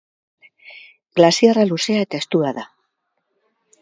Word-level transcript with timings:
Glaziarra 1.19 1.67
luzea 1.73 2.07
eta 2.07 2.23
estua 2.25 2.55
da. 2.61 2.65